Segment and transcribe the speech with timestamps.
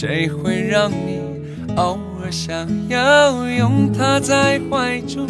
[0.00, 1.20] 谁会让你
[1.76, 5.26] 偶尔想要拥他在怀中？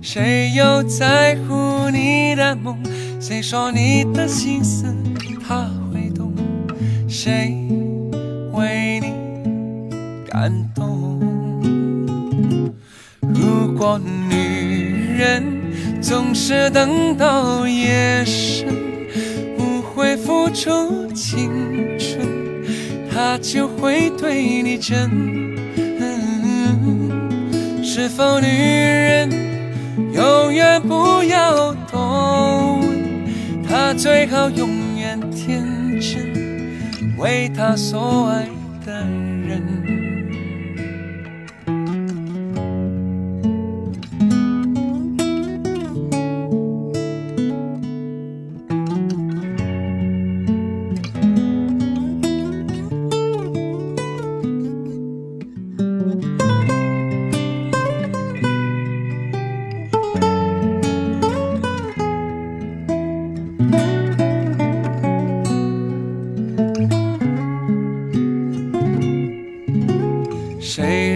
[0.00, 2.80] 谁又在乎你的梦？
[3.18, 4.94] 谁说你的心思
[5.44, 6.32] 他会懂？
[7.08, 7.52] 谁
[8.52, 9.12] 为你
[10.30, 11.18] 感动？
[13.34, 13.98] 如果
[14.30, 15.42] 女人
[16.00, 18.68] 总是等到夜深，
[19.58, 21.79] 不会付出情。
[23.30, 25.06] 他就会对你真。
[27.80, 29.30] 是否女人
[30.12, 32.82] 永远不要懂？
[33.68, 35.64] 他最好永远天
[36.00, 38.59] 真，为他所爱。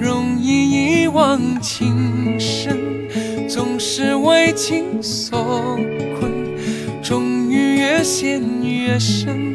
[0.00, 2.78] 容易一往情深，
[3.48, 5.76] 总是为情所
[6.18, 6.30] 困，
[7.02, 9.52] 终于越陷越深。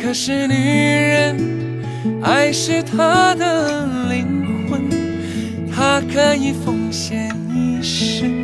[0.00, 1.36] 可是女人，
[2.22, 4.88] 爱是她的灵魂，
[5.70, 8.42] 她可以奉献一生，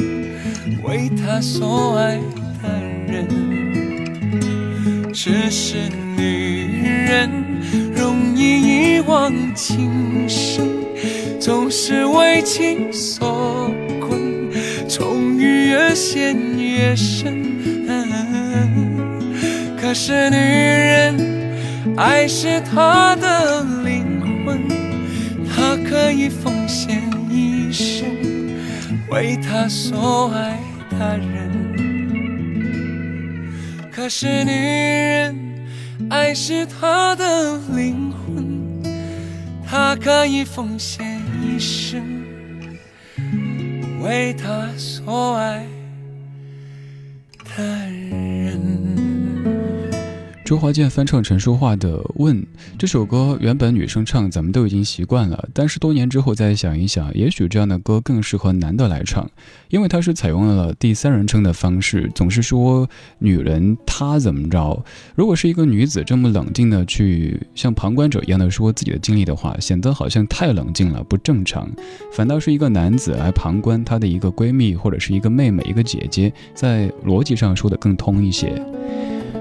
[0.83, 2.19] 为她所爱
[2.63, 2.69] 的
[3.11, 3.27] 人。
[5.11, 5.77] 只是
[6.19, 7.44] 女人。
[8.45, 10.67] 你一往情深，
[11.41, 14.51] 总是为情所困，
[14.87, 17.43] 终于越陷越深。
[19.81, 24.63] 可是女人，爱是她的灵魂，
[25.49, 27.01] 她可以奉献
[27.31, 28.05] 一生，
[29.11, 30.59] 为她所爱
[30.91, 31.65] 的人。
[33.91, 35.35] 可是女人，
[36.11, 38.24] 爱是她的灵魂。
[39.77, 41.05] 他可以奉献
[41.43, 42.01] 一生，
[44.05, 45.67] 为他所爱
[47.57, 48.24] 的人。
[50.45, 52.37] 周华健翻唱陈淑桦的《问》
[52.79, 55.49] 这首歌，原本女生唱，咱们都已经习惯了。
[55.55, 59.27] 但是多年之后再想一想，也许这样的歌更适合男的来唱，
[59.71, 62.87] 因为他是采用了第三人称的方式，总是说
[63.21, 64.85] 女人她怎么着。
[65.15, 71.67] 如果是一个女子这么冷静的去像旁观者一样的说自己的经历的话，显得好像太冷静了，不正常。
[72.13, 78.53] 反倒是一个男子来旁观他的一个闺蜜或者是一个妹妹一个姐姐，在逻辑上说的更通一些。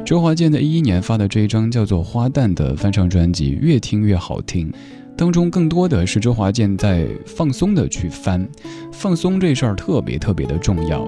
[0.05, 4.69] 周华健在一一年发的这一张叫做《花旦》的翻唱专辑，越听越好听。
[5.15, 8.45] 当中更多的是周华健在放松的去翻，
[8.91, 11.07] 放松这事儿特别特别的重要。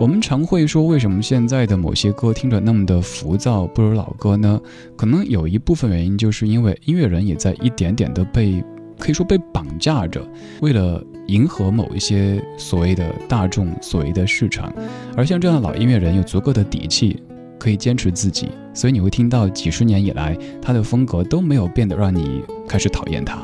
[0.00, 4.58] 我们常会说，为什么现在的某些歌听着那么的浮躁，不如老歌呢？
[4.96, 8.64] 可能有一部分原因就是因为音乐人也在一点点的被，
[8.98, 10.26] 可以说被绑架着，
[10.62, 14.72] 为了迎合某一些所谓的大众、所谓的市场。
[15.14, 17.22] 而像这样的老音乐人，有足够的底气。
[17.58, 23.38] 可以坚持自己，所以你会听到几十年以来，他的风格都没有变得让你开始讨厌他。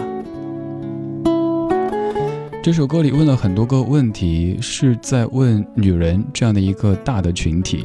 [2.62, 7.84] 这首歌里问了很多个问题，是在问女人这样的一个大的群体，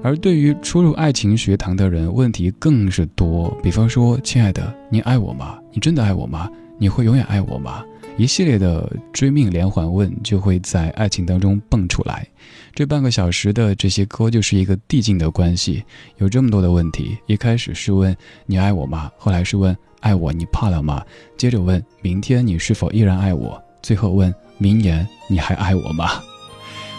[0.00, 3.52] 而对于初入爱情学堂的人，问题更是多。
[3.60, 5.58] 比方说，亲爱的，你爱我吗？
[5.72, 6.48] 你真的爱我吗？
[6.78, 7.82] 你会永远爱我吗？
[8.18, 12.26] 一系列的追命连环问就会在爱情当中蹦出来。
[12.74, 15.82] 这半个小时的这些歌就是一个递进的关系，
[16.18, 17.16] 有这么多的问题。
[17.26, 18.14] 一开始是问
[18.46, 19.10] 你爱我吗？
[19.16, 21.02] 后来是问爱我你怕了吗？
[21.36, 23.62] 接着问明天你是否依然爱我？
[23.82, 26.22] 最后问明年你还爱我吗？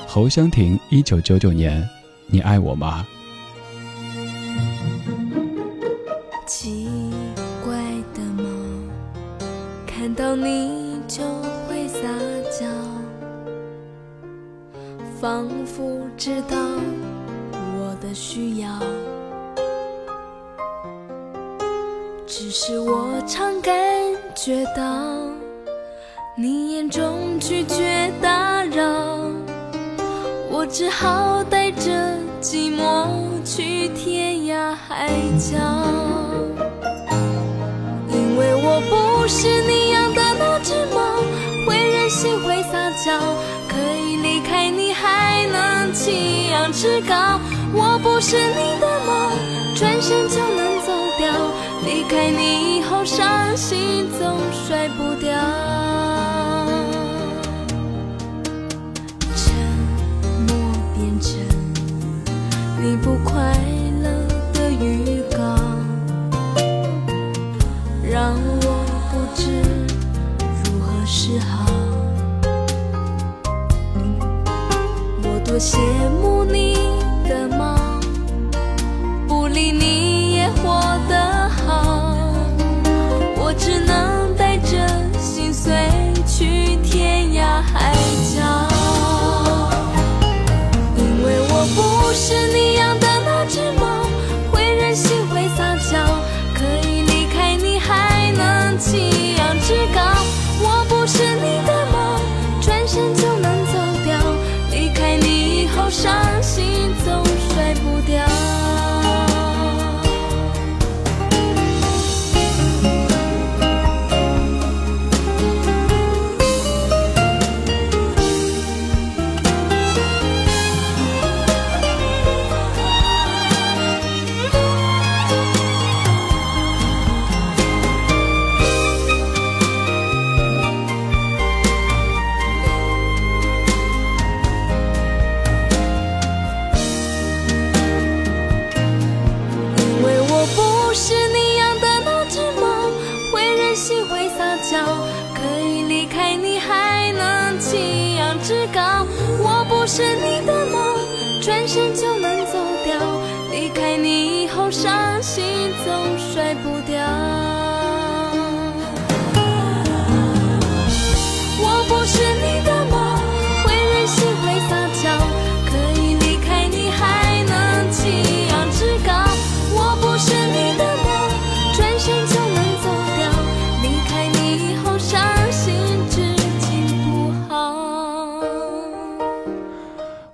[0.07, 1.87] 侯湘婷，一九九九年，
[2.27, 3.05] 你爱我吗？
[6.45, 6.87] 奇
[7.63, 7.73] 怪
[8.15, 8.89] 的梦，
[9.87, 10.92] 看到你。
[11.15, 11.21] 就
[11.69, 11.99] 会撒
[12.49, 12.65] 娇，
[15.21, 15.83] 仿佛
[16.17, 16.57] 知道
[17.53, 18.79] 我的需要。
[22.25, 23.71] 只是我常感
[24.33, 24.81] 觉到
[26.35, 28.83] 你眼中拒绝打扰，
[30.49, 31.91] 我只好带着
[32.41, 33.05] 寂寞
[33.45, 35.59] 去天涯海角，
[38.07, 39.82] 因为我不是你。
[46.71, 47.39] 志高，
[47.73, 49.31] 我不是你的梦，
[49.75, 51.31] 转身就能走掉。
[51.83, 55.33] 离开你以后，伤心总甩不掉。
[59.35, 61.39] 沉默，变成
[62.81, 63.62] 你不快。
[75.53, 75.77] 多羡
[76.19, 76.62] 慕你。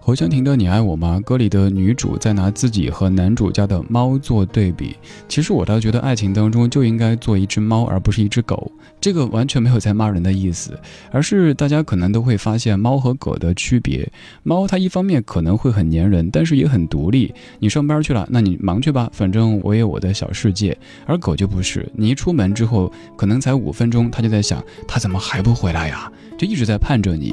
[0.09, 4.95] 侯湘婷的《你爱我吗》歌里的女主在拿自己和男主家的猫做对比。
[5.27, 8.71] 其实我倒觉得爱情当中就应该做一只猫，而不是一只狗。
[8.99, 10.71] 这个完全没有在骂人的意思，
[11.11, 14.11] 而是大家可能都会发现猫和狗的区别。
[14.41, 17.31] 猫它一方面可能会很粘人，但是也很独立。
[17.59, 20.75] 你上班去了，那你忙去吧，反正我有我的小世界。
[21.05, 26.11] 而狗就不是，你一出门之后，可能才五分钟，它就在想，它怎么还不回来呀？
[26.35, 27.31] 就一直在盼着你。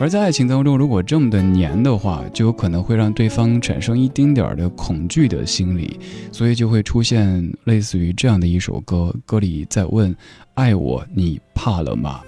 [0.00, 5.98] 而在爱情当中，如果这么的黏的话，就有可能会让对方产生一丁点儿的恐惧的心理，
[6.30, 10.14] 所以就会出现类似于这样的一首歌，歌里在问
[10.54, 12.20] ：“爱我，你怕了吗？”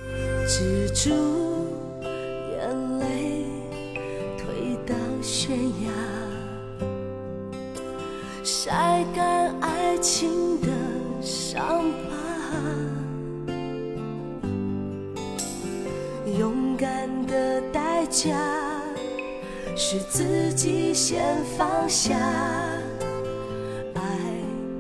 [0.49, 1.11] 止住
[2.03, 3.39] 眼泪，
[4.85, 6.85] 到悬崖，
[8.43, 10.67] 晒干爱情的
[11.23, 12.20] 伤疤。
[18.11, 18.37] 家
[19.77, 22.19] 是自己先放下，
[23.95, 24.01] 爱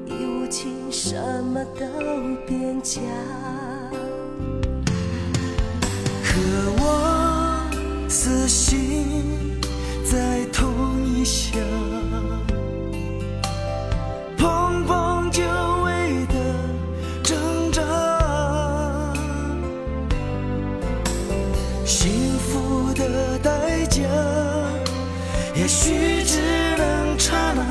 [0.04, 1.86] 已无情，什么都
[2.44, 3.00] 变假。
[6.24, 9.60] 可我死心
[10.04, 10.68] 在痛
[11.14, 11.56] 一下。
[25.70, 26.40] 也许只
[26.78, 27.64] 能刹那，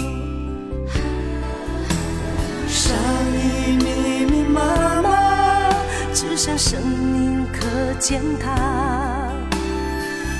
[2.67, 2.93] 山
[3.31, 5.69] 雨密密麻麻，
[6.13, 8.51] 只想生命可践踏。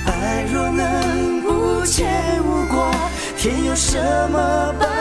[0.08, 2.12] 爱若能无牵
[2.44, 2.92] 无挂，
[3.38, 3.98] 天有什
[4.30, 5.01] 么办法？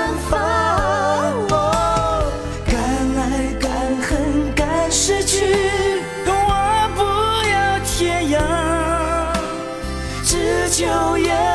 [10.70, 10.84] 秋
[11.18, 11.49] 叶。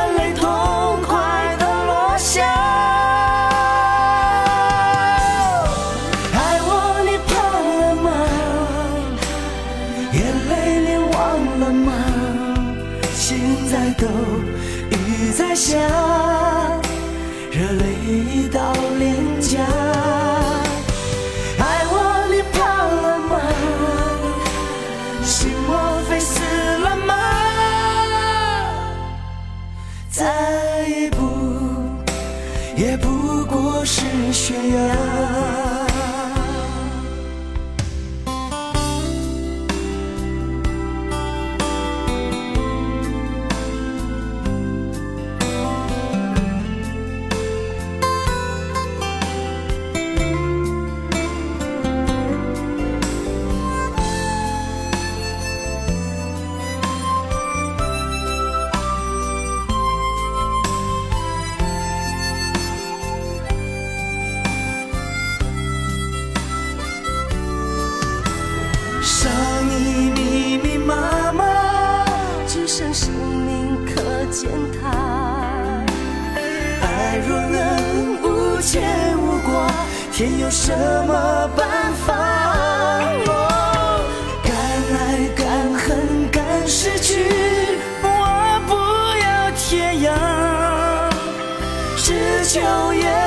[92.47, 92.59] 秋
[92.93, 93.24] 叶。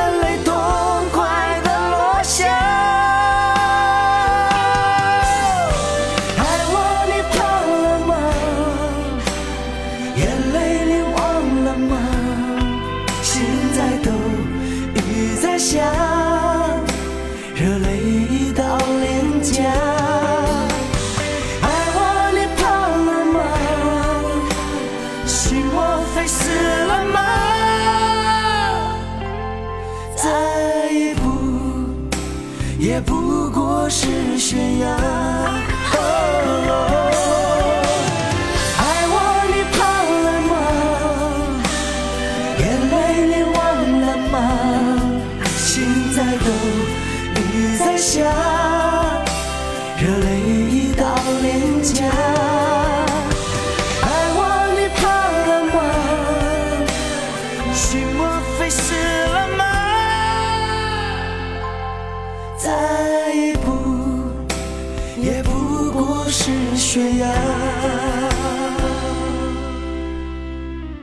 [47.98, 48.57] 下。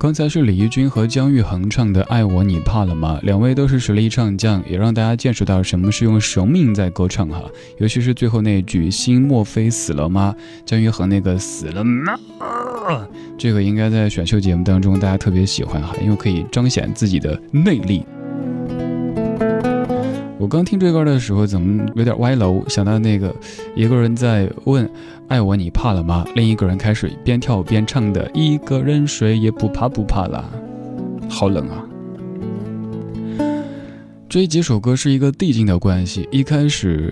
[0.06, 3.18] 刚才是李翊君和姜育恒唱的《爱我你怕了吗》？
[3.26, 7.42] 两位都是实力唱将，也让大家见识到什么是用生命在歌唱哈。
[7.80, 12.14] 尤其是最后那句“心莫非死了吗？”姜育恒那个“死了吗？”
[13.36, 18.06] 这个应该在选秀节目当中大家特别喜欢哈，因为可以彰显自己的内力。
[20.46, 22.64] 我刚听这歌的时候，怎么有点歪楼？
[22.70, 23.36] 想到那个
[23.76, 24.88] 一个人在问
[25.28, 30.46] “爱我你怕了吗”，另一个人开始边跳边唱的“一个人睡也不怕不怕啦”，
[31.28, 31.82] 好冷啊！
[34.30, 36.30] 这几首歌是一个递进的关系。
[36.32, 37.12] 一开始，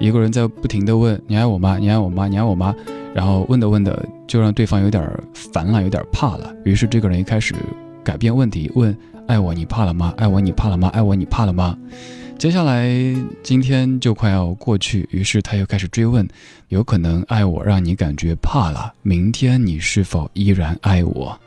[0.00, 1.78] 一个人在不停的问“你爱我吗？
[1.78, 2.26] 你爱我吗？
[2.26, 2.74] 你爱我吗？”
[3.14, 3.96] 然后问的问的，
[4.26, 6.52] 就让对方有点烦了，有点怕了。
[6.64, 7.54] 于是这个人一开始
[8.02, 8.94] 改变问题，问
[9.28, 10.12] “爱我你怕了吗？
[10.16, 10.88] 爱我你怕了吗？
[10.92, 11.78] 爱我你怕了吗？”
[12.42, 12.90] 接下来
[13.44, 16.26] 今天就快要过去于是他又开始追问
[16.70, 21.38] 有可能爱我让你感觉怕了明天你是否依然爱我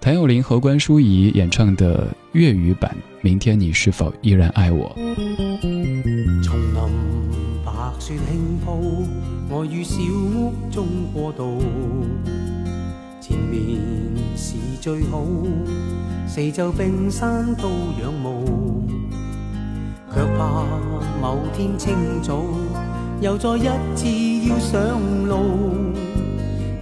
[0.00, 4.96] 谭咏麟和关书仪演唱的粤语版明天你是否依然爱我
[6.42, 9.04] 丛林白雪轻铺
[9.50, 11.62] 我与小屋中过渡
[13.20, 13.78] 前面
[14.34, 15.22] 是最好
[16.26, 17.68] 四周冰山都
[18.02, 18.88] 仰慕
[20.14, 20.64] 却怕
[21.20, 22.40] 某天清早，
[23.20, 23.66] 又再一
[23.96, 25.74] 次要上路，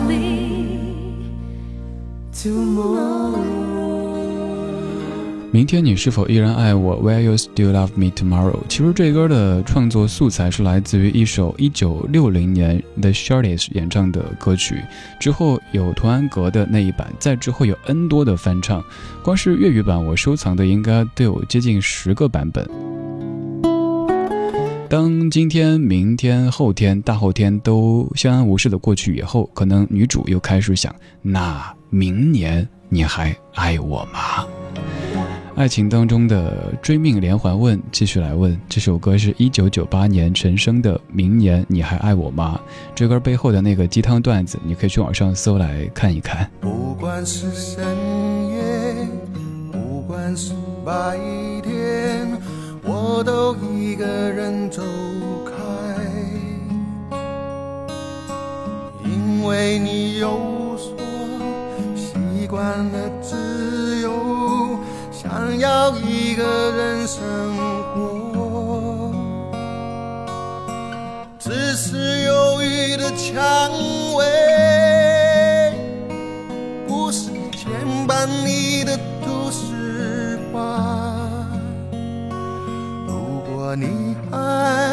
[5.51, 8.59] 明天你是否依然爱我？Where you still love me tomorrow？
[8.69, 14.81] 其实这歌的创作素材是来自于一首1960年 The s h o r t e s t 演唱的歌曲，
[15.19, 18.83] 之后有童安格的那一版，在之后有 N 多的翻唱，
[19.23, 22.84] 光是粤语版我收藏的应该都有接近十个版本。
[24.87, 30.93] 当今天、明天、后天、大后天都相安无事的过去以后，可能女主又开始想：
[31.23, 34.45] 那明年你还爱我吗？
[35.55, 38.55] 爱情当中的追命连环问继续来问。
[38.69, 42.59] 这首歌是一九九八年陈升的《明年你还爱我吗》。
[42.93, 46.49] 这歌背后的那个鸡汤段子，你可以去网上搜来看一看。
[46.61, 47.83] 不管是深
[48.49, 49.07] 夜，
[49.71, 50.53] 不管是
[50.85, 50.91] 白
[51.63, 52.37] 天，
[52.83, 53.55] 我都。
[53.95, 54.81] 一个人走
[55.45, 56.03] 开，
[59.05, 60.93] 因为你有所
[61.95, 64.77] 习惯了自由，
[65.13, 67.23] 想要一个人生
[67.93, 69.15] 活。
[71.39, 73.39] 只是忧郁的蔷
[74.17, 74.25] 薇，
[76.85, 77.71] 不是牵
[78.05, 81.04] 绊你的都市花。
[83.75, 84.84] 你爱。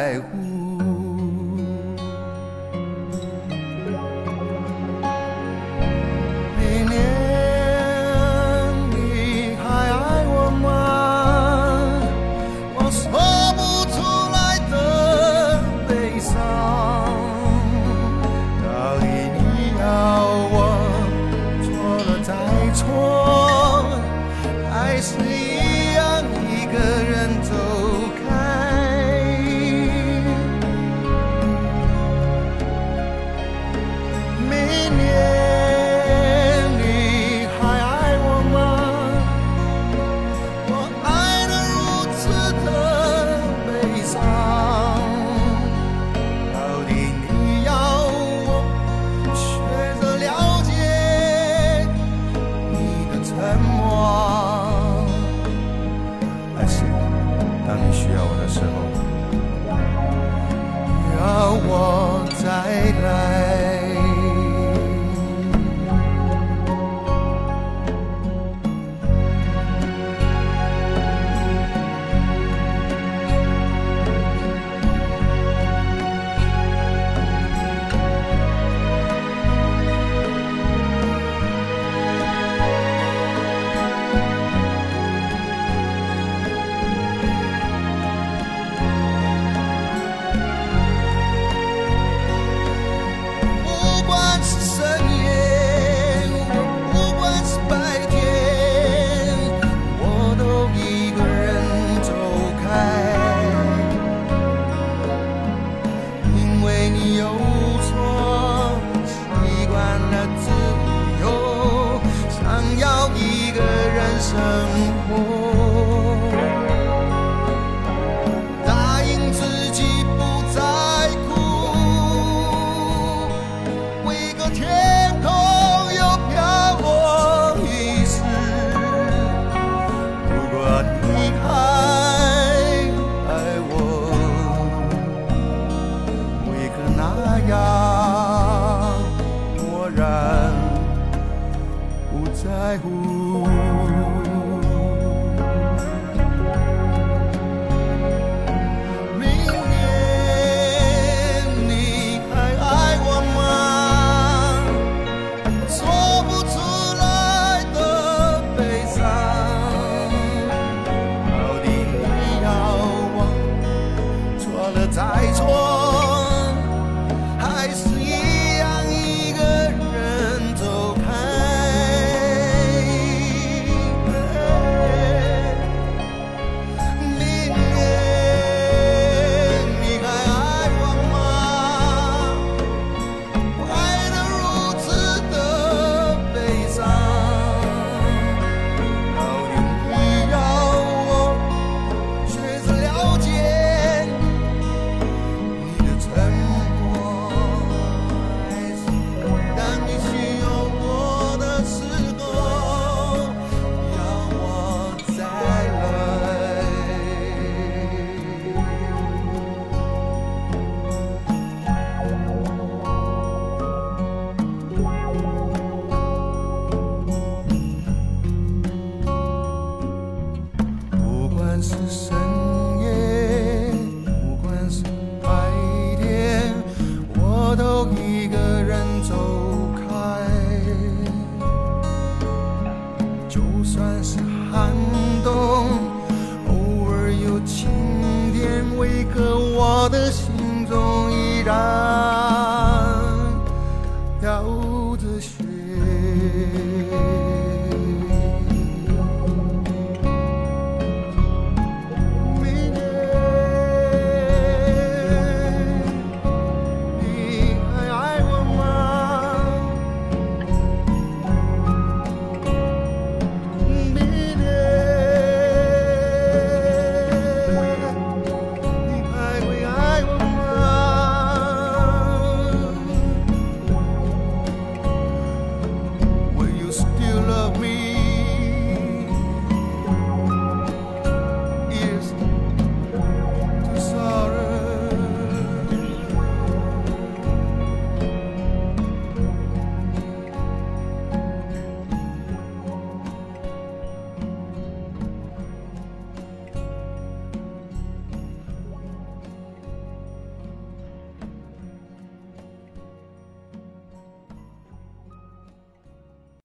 [0.00, 0.45] 在乎。